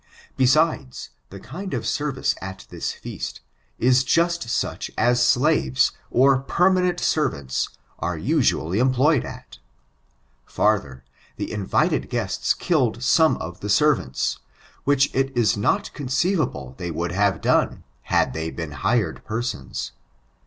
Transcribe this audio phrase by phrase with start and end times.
[0.35, 3.41] Besides, the kind of service at this feast,
[3.77, 9.59] is just such as slaves, or permanent servants are usually employed at.
[10.43, 11.03] Farther,
[11.35, 14.39] the invited guests killed some o the servants,
[14.85, 19.91] which it is not conceivable they would have done, had they been hired persons.